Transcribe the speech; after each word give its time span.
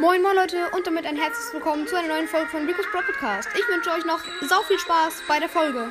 Moin 0.00 0.22
moin 0.22 0.36
Leute 0.36 0.70
und 0.76 0.86
damit 0.86 1.06
ein 1.06 1.16
herzliches 1.16 1.52
Willkommen 1.52 1.84
zu 1.88 1.96
einer 1.96 2.06
neuen 2.06 2.28
Folge 2.28 2.46
von 2.50 2.64
Rico's 2.64 2.86
Pro 2.92 3.00
Podcast. 3.00 3.48
Ich 3.52 3.66
wünsche 3.66 3.90
euch 3.90 4.04
noch 4.04 4.20
sau 4.48 4.62
viel 4.62 4.78
Spaß 4.78 5.22
bei 5.26 5.40
der 5.40 5.48
Folge. 5.48 5.88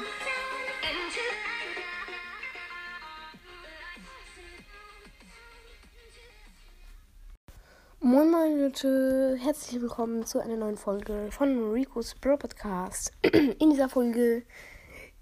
Moin 8.00 8.32
moin 8.32 8.62
Leute, 8.62 9.36
herzlich 9.42 9.82
willkommen 9.82 10.26
zu 10.26 10.40
einer 10.40 10.56
neuen 10.56 10.78
Folge 10.78 11.28
von 11.32 11.74
Rico's 11.74 12.16
Pro 12.16 12.38
Podcast. 12.38 13.12
In 13.24 13.72
dieser 13.72 13.90
Folge, 13.90 14.44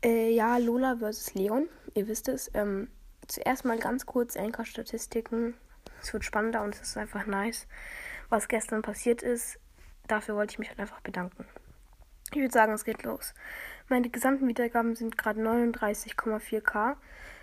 äh, 0.03 0.29
ja, 0.29 0.57
Lola 0.57 0.97
vs. 0.97 1.33
Leon, 1.33 1.69
ihr 1.95 2.07
wisst 2.07 2.27
es. 2.27 2.51
Ähm, 2.53 2.89
zuerst 3.25 3.65
mal 3.65 3.79
ganz 3.79 4.05
kurz 4.05 4.37
Anchor-Statistiken. 4.37 5.55
Es 6.03 6.13
wird 6.13 6.23
spannender 6.23 6.61
und 6.61 6.75
es 6.75 6.81
ist 6.81 6.97
einfach 6.97 7.25
nice 7.25 7.65
was 8.29 8.47
gestern 8.47 8.81
passiert 8.81 9.21
ist. 9.21 9.59
Dafür 10.07 10.35
wollte 10.35 10.53
ich 10.53 10.59
mich 10.59 10.69
halt 10.69 10.79
einfach 10.79 11.01
bedanken. 11.01 11.45
Ich 12.31 12.37
würde 12.37 12.51
sagen, 12.53 12.73
es 12.73 12.85
geht 12.85 13.03
los. 13.03 13.33
Meine 13.87 14.09
gesamten 14.09 14.47
Wiedergaben 14.47 14.95
sind 14.95 15.17
gerade 15.17 15.41
39,4k. 15.41 16.95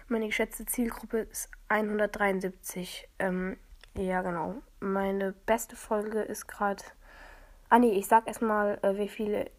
Meine 0.09 0.27
geschätzte 0.27 0.67
Zielgruppe 0.67 1.21
ist 1.21 1.51
173. 1.69 3.09
Ähm, 3.19 3.57
ja, 3.97 4.23
genau. 4.23 4.57
Meine 4.81 5.33
beste 5.33 5.77
Folge 5.77 6.21
ist 6.21 6.49
gerade. 6.49 6.83
Ah, 7.69 7.79
nee, 7.79 7.93
ich 7.93 8.07
sag 8.07 8.27
erstmal, 8.27 8.79
äh, 8.83 8.99
wie 8.99 9.09
viele 9.09 9.51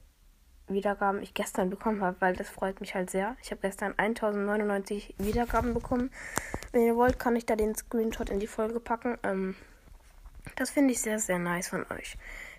Wiedergaben 0.68 1.22
ich 1.22 1.34
gestern 1.34 1.70
bekommen 1.70 2.02
habe, 2.02 2.18
weil 2.20 2.36
das 2.36 2.50
freut 2.50 2.80
mich 2.82 2.96
halt 2.96 3.10
sehr. 3.10 3.36
Ich 3.42 3.52
habe 3.52 3.62
gestern 3.62 3.94
1099 3.98 5.16
Wiedergaben 5.18 5.74
bekommen. 5.74 6.12
Wenn 6.72 6.86
ihr 6.86 6.96
wollt, 6.96 7.20
kann 7.20 7.36
ich 7.36 7.46
da 7.46 7.56
den 7.56 7.76
Screenshot 7.76 8.30
in 8.30 8.40
die 8.40 8.48
Folge 8.48 8.80
packen. 8.80 9.18
Ähm, 9.24 9.56
das 10.56 10.70
finde 10.70 10.94
ich 10.94 11.02
sehr, 11.02 11.20
sehr 11.20 11.40
nice 11.40 11.70
von 11.70 11.86
euch. 11.92 12.18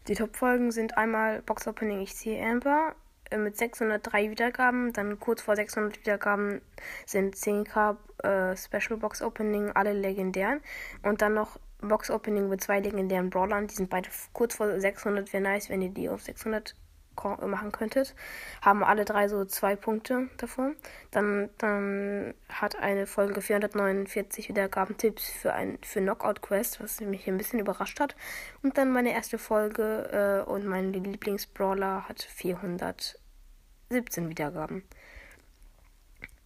Die 0.09 0.15
Top-Folgen 0.15 0.71
sind 0.71 0.97
einmal 0.98 1.43
Box 1.43 1.66
Opening 1.66 2.01
Ich 2.01 2.15
ziehe 2.15 2.45
Amber 2.45 2.95
äh, 3.31 3.39
mit 3.39 3.56
603 3.56 4.31
Wiedergaben. 4.31 4.92
Dann 4.92 5.19
kurz 5.19 5.42
vor 5.42 5.56
600 5.56 5.98
Wiedergaben 5.98 6.61
sind 7.06 7.34
10k 7.34 7.97
äh, 8.23 8.56
Special 8.56 8.98
Box 8.98 9.23
Opening, 9.23 9.70
alle 9.73 9.92
legendären. 9.92 10.61
Und 11.03 11.23
dann 11.23 11.34
noch 11.34 11.59
Box 11.81 12.11
Opening 12.11 12.48
mit 12.48 12.62
zwei 12.62 12.81
legendären 12.81 13.31
Brawlern. 13.31 13.67
Die 13.67 13.75
sind 13.75 13.91
beide 13.91 14.08
kurz 14.33 14.55
vor 14.55 14.79
600. 14.79 15.33
Wäre 15.33 15.42
nice, 15.42 15.70
wenn 15.70 15.83
ihr 15.83 15.91
die 15.91 16.08
auf 16.08 16.23
600 16.23 16.75
machen 17.17 17.73
könntet, 17.73 18.15
haben 18.62 18.84
alle 18.84 19.05
drei 19.05 19.29
so 19.29 19.45
zwei 19.45 19.77
Punkte 19.77 20.29
davon. 20.37 20.77
Dann, 21.11 21.51
dann 21.59 22.34
hat 22.48 22.77
eine 22.77 23.07
Folge 23.07 23.41
449 23.41 24.48
Wiedergaben-Tipps 24.48 25.31
für 25.31 25.53
ein 25.53 25.79
für 25.83 26.01
Knockout 26.01 26.42
Quest, 26.42 26.81
was 26.81 27.01
mich 27.01 27.27
ein 27.29 27.39
bisschen 27.39 27.61
überrascht 27.61 28.01
hat. 28.01 28.17
Und 28.62 28.79
dann 28.79 28.92
meine 28.92 29.12
erste 29.12 29.39
Folge 29.39 30.45
äh, 30.47 30.48
und 30.48 30.67
mein 30.67 30.92
Lieblingsbrawler 30.92 32.09
hat 32.09 32.23
417 32.23 34.29
Wiedergaben. 34.29 34.85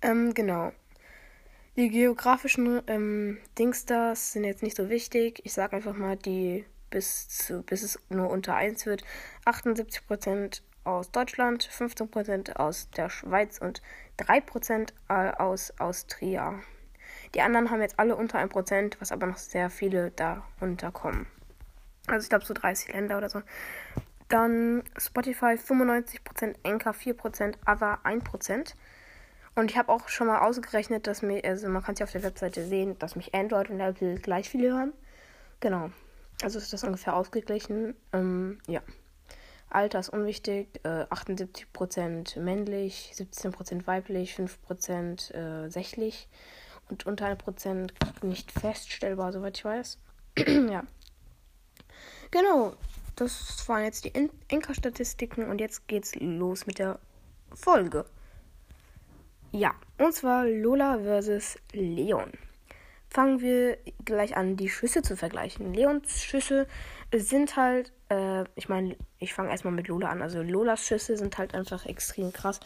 Ähm, 0.02 0.34
genau. 0.34 0.72
Die 1.76 1.90
geografischen 1.90 2.82
ähm, 2.88 3.38
Dingstars 3.56 4.32
sind 4.32 4.44
jetzt 4.44 4.64
nicht 4.64 4.76
so 4.76 4.88
wichtig. 4.88 5.40
Ich 5.44 5.52
sage 5.52 5.76
einfach 5.76 5.94
mal 5.94 6.16
die 6.16 6.64
bis, 6.90 7.28
zu, 7.28 7.62
bis 7.62 7.82
es 7.82 7.98
nur 8.08 8.30
unter 8.30 8.54
1 8.54 8.86
wird. 8.86 9.04
78% 9.44 10.62
aus 10.84 11.10
Deutschland, 11.10 11.68
15% 11.68 12.56
aus 12.56 12.90
der 12.90 13.10
Schweiz 13.10 13.58
und 13.58 13.82
3% 14.18 14.90
aus 15.38 15.72
Austria. 15.78 16.54
Die 17.34 17.42
anderen 17.42 17.70
haben 17.70 17.82
jetzt 17.82 17.98
alle 17.98 18.16
unter 18.16 18.38
1%, 18.38 18.94
was 19.00 19.12
aber 19.12 19.26
noch 19.26 19.36
sehr 19.36 19.70
viele 19.70 20.10
darunter 20.12 20.90
kommen. 20.90 21.26
Also 22.06 22.24
ich 22.24 22.28
glaube 22.30 22.46
so 22.46 22.54
30 22.54 22.92
Länder 22.94 23.18
oder 23.18 23.28
so. 23.28 23.42
Dann 24.28 24.82
Spotify 24.96 25.56
95%, 25.56 26.54
Anchor 26.62 26.92
4%, 26.92 27.54
Other 27.66 27.98
1%. 28.04 28.74
Und 29.54 29.70
ich 29.70 29.76
habe 29.76 29.90
auch 29.90 30.08
schon 30.08 30.26
mal 30.26 30.40
ausgerechnet, 30.40 31.06
dass 31.06 31.22
mir, 31.22 31.44
also 31.44 31.68
man 31.68 31.82
kann 31.82 31.94
es 31.94 31.98
ja 31.98 32.04
auf 32.04 32.12
der 32.12 32.22
Webseite 32.22 32.64
sehen, 32.64 32.98
dass 32.98 33.16
mich 33.16 33.34
Android 33.34 33.70
und 33.70 33.80
Apple 33.80 34.16
gleich 34.16 34.48
viele 34.48 34.72
hören. 34.72 34.92
Genau. 35.60 35.90
Also 36.42 36.58
ist 36.58 36.72
das 36.72 36.84
ungefähr 36.84 37.16
ausgeglichen. 37.16 37.94
Ähm, 38.12 38.60
ja. 38.66 38.80
Alter 39.70 39.98
ist 39.98 40.08
unwichtig. 40.08 40.80
Äh, 40.84 41.04
78% 41.04 42.38
männlich, 42.40 43.12
17% 43.14 43.86
weiblich, 43.86 44.34
5% 44.34 45.34
äh, 45.34 45.70
sächlich 45.70 46.28
und 46.88 47.06
unter 47.06 47.26
1% 47.26 47.90
nicht 48.22 48.52
feststellbar, 48.52 49.32
soweit 49.32 49.58
ich 49.58 49.64
weiß. 49.64 49.98
ja. 50.70 50.84
Genau. 52.30 52.74
Das 53.16 53.68
waren 53.68 53.82
jetzt 53.82 54.04
die 54.04 54.14
Enker-Statistiken 54.14 55.48
und 55.50 55.60
jetzt 55.60 55.88
geht's 55.88 56.14
los 56.14 56.66
mit 56.66 56.78
der 56.78 57.00
Folge. 57.52 58.04
Ja, 59.50 59.74
und 59.98 60.14
zwar 60.14 60.46
Lola 60.46 60.98
versus 61.00 61.58
Leon 61.72 62.30
fangen 63.18 63.40
wir 63.40 63.78
gleich 64.04 64.36
an, 64.36 64.56
die 64.56 64.68
Schüsse 64.68 65.02
zu 65.02 65.16
vergleichen. 65.16 65.74
Leons 65.74 66.22
Schüsse 66.22 66.68
sind 67.12 67.56
halt, 67.56 67.92
äh, 68.10 68.44
ich 68.54 68.68
meine, 68.68 68.94
ich 69.18 69.34
fange 69.34 69.50
erstmal 69.50 69.74
mit 69.74 69.88
Lola 69.88 70.08
an. 70.08 70.22
Also 70.22 70.40
Lolas 70.40 70.86
Schüsse 70.86 71.16
sind 71.16 71.36
halt 71.36 71.52
einfach 71.52 71.84
extrem 71.84 72.32
krass, 72.32 72.60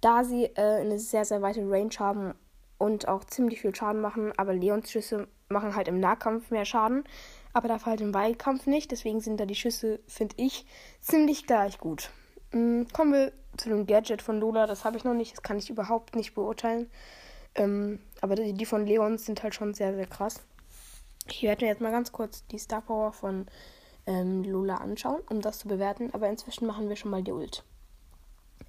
da 0.00 0.24
sie 0.24 0.44
äh, 0.44 0.80
eine 0.80 0.98
sehr, 0.98 1.26
sehr 1.26 1.42
weite 1.42 1.60
Range 1.68 1.90
haben 1.98 2.32
und 2.78 3.08
auch 3.08 3.24
ziemlich 3.24 3.60
viel 3.60 3.74
Schaden 3.74 4.00
machen. 4.00 4.32
Aber 4.38 4.54
Leons 4.54 4.90
Schüsse 4.90 5.28
machen 5.50 5.76
halt 5.76 5.86
im 5.86 6.00
Nahkampf 6.00 6.50
mehr 6.50 6.64
Schaden, 6.64 7.04
aber 7.52 7.68
dafür 7.68 7.90
halt 7.90 8.00
im 8.00 8.14
Weitkampf 8.14 8.64
nicht. 8.64 8.92
Deswegen 8.92 9.20
sind 9.20 9.38
da 9.38 9.44
die 9.44 9.54
Schüsse, 9.54 10.00
finde 10.06 10.34
ich, 10.38 10.64
ziemlich 11.02 11.46
gleich 11.46 11.76
gut. 11.76 12.10
Mhm, 12.52 12.88
kommen 12.94 13.12
wir 13.12 13.32
zu 13.58 13.68
dem 13.68 13.84
Gadget 13.84 14.22
von 14.22 14.40
Lola. 14.40 14.66
Das 14.66 14.86
habe 14.86 14.96
ich 14.96 15.04
noch 15.04 15.12
nicht, 15.12 15.32
das 15.32 15.42
kann 15.42 15.58
ich 15.58 15.68
überhaupt 15.68 16.16
nicht 16.16 16.34
beurteilen. 16.34 16.90
Ähm, 17.54 18.00
aber 18.20 18.36
die, 18.36 18.52
die 18.52 18.66
von 18.66 18.86
Leons 18.86 19.26
sind 19.26 19.42
halt 19.42 19.54
schon 19.54 19.74
sehr, 19.74 19.94
sehr 19.94 20.06
krass. 20.06 20.40
Ich 21.26 21.42
werde 21.42 21.64
mir 21.64 21.70
jetzt 21.70 21.80
mal 21.80 21.92
ganz 21.92 22.12
kurz 22.12 22.46
die 22.46 22.58
Star 22.58 22.80
Power 22.80 23.12
von 23.12 23.46
ähm, 24.06 24.42
Lola 24.44 24.76
anschauen, 24.76 25.20
um 25.28 25.40
das 25.40 25.58
zu 25.58 25.68
bewerten. 25.68 26.10
Aber 26.12 26.28
inzwischen 26.28 26.66
machen 26.66 26.88
wir 26.88 26.96
schon 26.96 27.10
mal 27.10 27.22
die 27.22 27.32
Ult. 27.32 27.64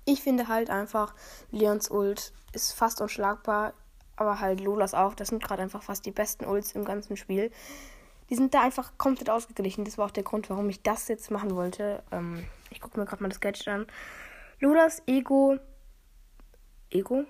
Ich 0.06 0.22
finde 0.22 0.47
halt 0.47 0.70
einfach, 0.70 1.14
Leons 1.52 1.90
Ult 1.91 2.34
ist 2.53 2.74
fast 2.74 3.02
unschlagbar, 3.02 3.74
aber 4.16 4.40
halt 4.40 4.62
Lolas 4.62 4.94
auch. 4.94 5.14
Das 5.14 5.30
sind 5.30 5.44
gerade 5.44 5.62
einfach 5.62 5.84
fast 5.84 6.06
die 6.06 6.12
besten 6.12 6.46
Ults 6.46 6.74
im 6.74 6.86
ganzen 6.86 7.18
Spiel. 7.18 7.52
Die 8.30 8.36
sind 8.36 8.53
da 8.53 8.62
einfach 8.62 8.94
komplett 8.97 9.30
ausgeglichen. 9.30 9.84
Das 9.84 9.97
war 9.97 10.08
auch 10.08 10.12
der 10.12 10.24
Grund, 10.24 10.50
warum 10.50 10.70
ich 10.70 10.81
das 10.81 11.08
jetzt 11.08 11.31
machen 11.31 11.56
wollte. 11.56 12.03
Ähm, 12.12 12.46
ich 12.70 12.80
gucke 12.80 13.00
mir 13.00 13.06
gerade 13.06 13.22
mal 13.22 13.30
das 13.30 13.41
Gadget 13.41 13.68
an. 13.68 13.88
Lolas 14.59 15.02
Ego. 15.06 15.58
Ego? 16.90 17.25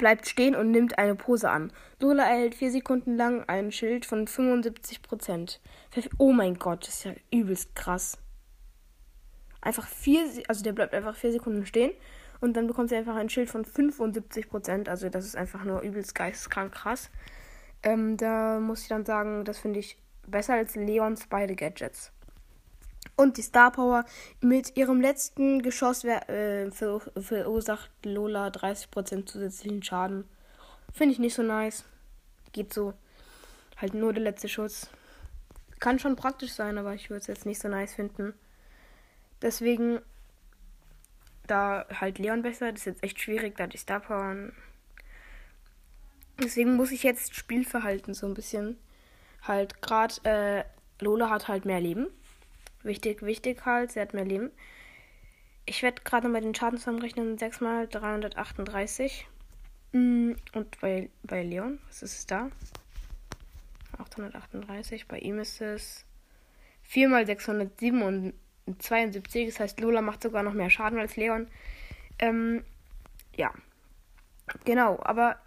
Bleibt 0.00 0.26
stehen 0.26 0.56
und 0.56 0.70
nimmt 0.70 0.98
eine 0.98 1.14
Pose 1.14 1.50
an. 1.50 1.70
Lola 2.00 2.24
erhält 2.24 2.54
vier 2.54 2.72
Sekunden 2.72 3.16
lang 3.16 3.44
ein 3.46 3.70
Schild 3.70 4.06
von 4.06 4.26
75%. 4.26 5.58
Oh 6.16 6.32
mein 6.32 6.58
Gott, 6.58 6.86
das 6.86 6.94
ist 6.94 7.04
ja 7.04 7.12
übelst 7.30 7.76
krass. 7.76 8.16
Einfach 9.60 9.86
vier, 9.86 10.24
also 10.48 10.64
der 10.64 10.72
bleibt 10.72 10.94
einfach 10.94 11.14
vier 11.14 11.32
Sekunden 11.32 11.66
stehen 11.66 11.92
und 12.40 12.54
dann 12.54 12.66
bekommt 12.66 12.88
sie 12.88 12.96
einfach 12.96 13.14
ein 13.14 13.28
Schild 13.28 13.50
von 13.50 13.62
75%. 13.62 14.88
Also 14.88 15.10
das 15.10 15.26
ist 15.26 15.36
einfach 15.36 15.64
nur 15.64 15.82
übelst 15.82 16.14
geisteskrank 16.14 16.72
krass. 16.72 17.10
Ähm, 17.82 18.16
da 18.16 18.58
muss 18.58 18.82
ich 18.82 18.88
dann 18.88 19.04
sagen, 19.04 19.44
das 19.44 19.58
finde 19.58 19.80
ich 19.80 19.98
besser 20.26 20.54
als 20.54 20.76
Leons 20.76 21.26
beide 21.28 21.54
Gadgets. 21.54 22.10
Und 23.20 23.36
die 23.36 23.42
Star 23.42 23.70
Power 23.70 24.06
mit 24.40 24.78
ihrem 24.78 25.02
letzten 25.02 25.60
Geschoss 25.60 26.04
äh, 26.04 26.70
ver 26.70 27.02
verursacht 27.20 27.90
Lola 28.02 28.46
30% 28.46 29.26
zusätzlichen 29.26 29.82
Schaden. 29.82 30.24
Finde 30.94 31.12
ich 31.12 31.18
nicht 31.18 31.34
so 31.34 31.42
nice. 31.42 31.84
Geht 32.52 32.72
so. 32.72 32.94
Halt 33.76 33.92
nur 33.92 34.14
der 34.14 34.22
letzte 34.22 34.48
Schuss. 34.48 34.88
Kann 35.80 35.98
schon 35.98 36.16
praktisch 36.16 36.52
sein, 36.52 36.78
aber 36.78 36.94
ich 36.94 37.10
würde 37.10 37.20
es 37.20 37.26
jetzt 37.26 37.44
nicht 37.44 37.60
so 37.60 37.68
nice 37.68 37.92
finden. 37.92 38.32
Deswegen, 39.42 40.00
da 41.46 41.84
halt 41.92 42.18
Leon 42.18 42.40
besser, 42.40 42.72
das 42.72 42.80
ist 42.80 42.86
jetzt 42.86 43.04
echt 43.04 43.20
schwierig, 43.20 43.54
da 43.58 43.66
die 43.66 43.76
Star 43.76 44.00
Power. 44.00 44.34
Deswegen 46.42 46.74
muss 46.74 46.90
ich 46.90 47.02
jetzt 47.02 47.34
Spielverhalten 47.34 48.14
so 48.14 48.24
ein 48.24 48.32
bisschen. 48.32 48.78
Halt, 49.42 49.82
gerade 49.82 50.14
äh, 50.24 50.64
Lola 51.04 51.28
hat 51.28 51.48
halt 51.48 51.66
mehr 51.66 51.82
Leben. 51.82 52.06
Wichtig, 52.82 53.22
wichtig 53.22 53.64
halt, 53.66 53.92
sie 53.92 54.00
hat 54.00 54.14
mehr 54.14 54.24
Leben. 54.24 54.50
Ich 55.66 55.82
werde 55.82 56.00
gerade 56.02 56.28
mal 56.28 56.40
den 56.40 56.54
Schaden 56.54 56.78
zusammenrechnen. 56.78 57.36
6 57.38 57.60
mal 57.60 57.86
338. 57.86 59.28
Mm, 59.92 60.32
und 60.54 60.80
bei, 60.80 61.10
bei 61.22 61.42
Leon, 61.42 61.78
was 61.86 62.02
ist 62.02 62.18
es 62.18 62.26
da? 62.26 62.50
838. 63.98 65.06
Bei 65.06 65.18
ihm 65.18 65.38
ist 65.38 65.60
es 65.60 66.06
4 66.82 67.08
mal 67.08 67.26
672. 67.26 69.48
Das 69.48 69.60
heißt, 69.60 69.78
Lola 69.80 70.00
macht 70.00 70.22
sogar 70.22 70.42
noch 70.42 70.54
mehr 70.54 70.70
Schaden 70.70 70.98
als 70.98 71.16
Leon. 71.16 71.46
Ähm, 72.18 72.64
ja. 73.36 73.52
Genau, 74.64 74.98
aber 75.02 75.38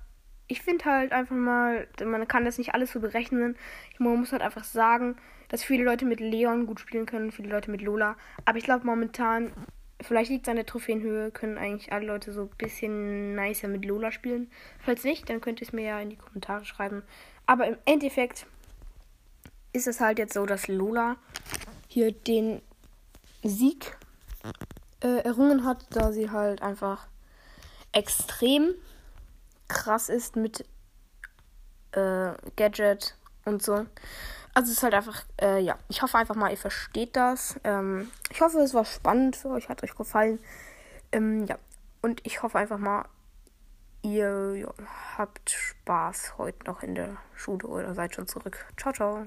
ich 0.47 0.61
finde 0.61 0.85
halt 0.85 1.11
einfach 1.11 1.35
mal, 1.35 1.87
man 2.03 2.27
kann 2.27 2.45
das 2.45 2.57
nicht 2.57 2.73
alles 2.73 2.91
so 2.91 2.99
berechnen. 2.99 3.55
Man 3.97 4.19
muss 4.19 4.31
halt 4.31 4.41
einfach 4.41 4.63
sagen, 4.63 5.15
dass 5.49 5.63
viele 5.63 5.83
Leute 5.83 6.05
mit 6.05 6.19
Leon 6.19 6.65
gut 6.65 6.79
spielen 6.79 7.05
können, 7.05 7.31
viele 7.31 7.49
Leute 7.49 7.71
mit 7.71 7.81
Lola. 7.81 8.15
Aber 8.45 8.57
ich 8.57 8.63
glaube 8.63 8.85
momentan, 8.85 9.51
vielleicht 10.01 10.29
liegt 10.29 10.47
es 10.47 10.49
an 10.49 10.55
der 10.57 10.65
Trophäenhöhe, 10.65 11.31
können 11.31 11.57
eigentlich 11.57 11.93
alle 11.93 12.07
Leute 12.07 12.33
so 12.33 12.43
ein 12.43 12.57
bisschen 12.57 13.35
nicer 13.35 13.67
mit 13.67 13.85
Lola 13.85 14.11
spielen. 14.11 14.51
Falls 14.79 15.03
nicht, 15.03 15.29
dann 15.29 15.41
könnt 15.41 15.61
ihr 15.61 15.67
es 15.67 15.73
mir 15.73 15.85
ja 15.85 15.99
in 15.99 16.09
die 16.09 16.17
Kommentare 16.17 16.65
schreiben. 16.65 17.03
Aber 17.45 17.67
im 17.67 17.77
Endeffekt 17.85 18.45
ist 19.73 19.87
es 19.87 19.99
halt 19.99 20.19
jetzt 20.19 20.33
so, 20.33 20.45
dass 20.45 20.67
Lola 20.67 21.17
hier 21.87 22.11
den 22.11 22.61
Sieg 23.43 23.97
äh, 25.01 25.23
errungen 25.23 25.65
hat, 25.65 25.85
da 25.91 26.11
sie 26.11 26.29
halt 26.29 26.61
einfach 26.61 27.07
extrem 27.91 28.73
krass 29.67 30.09
ist 30.09 30.35
mit 30.35 30.65
äh, 31.91 32.33
Gadget 32.55 33.15
und 33.45 33.61
so. 33.61 33.85
Also 34.55 34.71
es 34.71 34.77
ist 34.77 34.83
halt 34.83 34.93
einfach, 34.93 35.23
äh, 35.41 35.59
ja, 35.59 35.77
ich 35.89 36.01
hoffe 36.01 36.17
einfach 36.17 36.35
mal, 36.35 36.51
ihr 36.51 36.57
versteht 36.57 37.15
das. 37.15 37.59
Ähm, 37.63 38.11
ich 38.29 38.41
hoffe, 38.41 38.59
es 38.59 38.73
war 38.73 38.85
spannend 38.85 39.35
für 39.35 39.49
euch, 39.49 39.69
hat 39.69 39.83
euch 39.83 39.95
gefallen. 39.95 40.39
Ähm, 41.11 41.45
ja, 41.45 41.57
und 42.01 42.21
ich 42.25 42.43
hoffe 42.43 42.59
einfach 42.59 42.77
mal, 42.77 43.05
ihr 44.03 44.55
ja, 44.55 44.73
habt 45.17 45.49
Spaß 45.49 46.37
heute 46.37 46.65
noch 46.65 46.83
in 46.83 46.93
der 46.93 47.17
Schule 47.33 47.67
oder 47.67 47.95
seid 47.95 48.13
schon 48.13 48.27
zurück. 48.27 48.65
Ciao, 48.77 48.93
ciao. 48.93 49.25